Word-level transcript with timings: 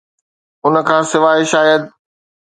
ان 0.65 0.75
کان 0.87 1.03
سواء، 1.11 1.37
شايد 1.51 1.83